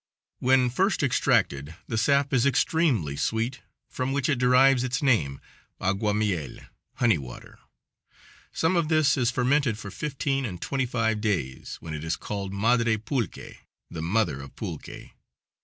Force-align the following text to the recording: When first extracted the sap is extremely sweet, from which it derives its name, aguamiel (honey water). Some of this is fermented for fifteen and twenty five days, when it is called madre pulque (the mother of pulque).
When 0.39 0.71
first 0.71 1.03
extracted 1.03 1.75
the 1.87 1.95
sap 1.95 2.33
is 2.33 2.47
extremely 2.47 3.15
sweet, 3.15 3.61
from 3.87 4.13
which 4.13 4.29
it 4.29 4.39
derives 4.39 4.83
its 4.83 5.03
name, 5.03 5.39
aguamiel 5.79 6.61
(honey 6.95 7.19
water). 7.19 7.59
Some 8.51 8.75
of 8.75 8.87
this 8.87 9.15
is 9.15 9.29
fermented 9.29 9.77
for 9.77 9.91
fifteen 9.91 10.43
and 10.43 10.59
twenty 10.59 10.87
five 10.87 11.21
days, 11.21 11.77
when 11.81 11.93
it 11.93 12.03
is 12.03 12.15
called 12.15 12.51
madre 12.51 12.97
pulque 12.97 13.57
(the 13.91 14.01
mother 14.01 14.41
of 14.41 14.55
pulque). 14.55 15.11